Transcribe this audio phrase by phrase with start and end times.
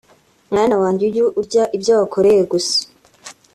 [0.51, 2.77] "Mwana wanjye ujye urya ibyo wakoreye gusa